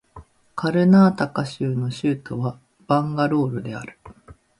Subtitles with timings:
[0.55, 2.57] カルナータカ州の州都は
[2.87, 3.99] バンガロールである